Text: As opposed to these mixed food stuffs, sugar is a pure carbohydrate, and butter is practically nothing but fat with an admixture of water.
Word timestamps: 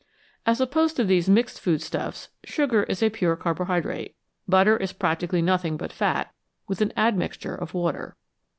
As 0.47 0.59
opposed 0.59 0.95
to 0.95 1.03
these 1.03 1.29
mixed 1.29 1.59
food 1.61 1.79
stuffs, 1.79 2.29
sugar 2.43 2.81
is 2.85 3.03
a 3.03 3.11
pure 3.11 3.35
carbohydrate, 3.35 4.15
and 4.15 4.49
butter 4.51 4.75
is 4.75 4.93
practically 4.93 5.43
nothing 5.43 5.77
but 5.77 5.93
fat 5.93 6.33
with 6.67 6.81
an 6.81 6.91
admixture 6.97 7.53
of 7.53 7.75
water. 7.75 8.15